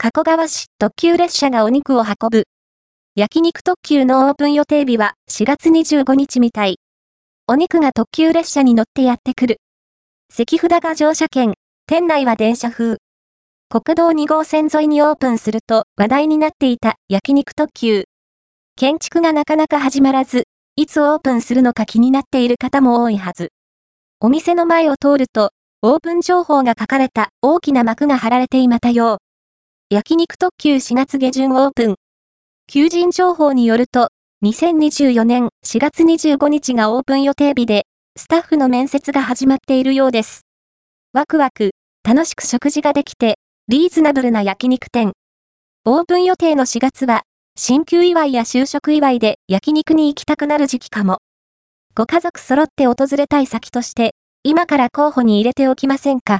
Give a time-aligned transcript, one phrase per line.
[0.00, 2.44] 加古川市特急列車がお肉を運ぶ。
[3.16, 6.78] 焼肉特急のオープン予定日は4月25日みたい。
[7.48, 9.56] お肉が特急列車に乗ってやってくる。
[10.30, 11.54] 関札が乗車券、
[11.88, 12.98] 店内は電車風。
[13.68, 18.04] 国道2号線沿いにオープンすると話題になっていた焼肉特急。
[18.76, 20.44] 建築がなかなか始まらず、
[20.76, 23.50] いつオープンするのか気になっている方も多いはず。
[24.20, 25.50] お店の前を通ると、
[25.82, 29.27] オープン情報が書かれた大きな幕が貼られていまたよう。
[29.90, 31.94] 焼肉特急4月下旬オープン。
[32.66, 34.10] 求人情報によると、
[34.44, 40.42] 2024年4月25日がオープン予定日で、スタッフの面接が始まっているようです。
[41.14, 41.70] ワクワク、
[42.06, 43.38] 楽しく食事ができて、
[43.68, 45.14] リーズナブルな焼肉店。
[45.86, 47.22] オープン予定の4月は、
[47.56, 51.20] 新旧祝いや就職祝いで焼肉に行きたくなる時期かも。
[51.94, 54.10] ご家族揃って訪れたい先として、
[54.42, 56.36] 今から候補に入れておきませんか？